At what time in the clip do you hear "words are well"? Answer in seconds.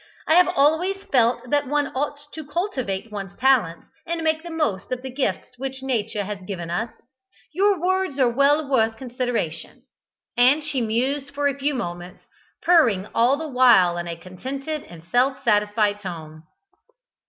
7.79-8.67